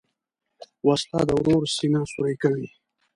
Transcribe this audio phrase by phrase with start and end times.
[0.87, 2.67] وسله د ورور سینه سوری کوي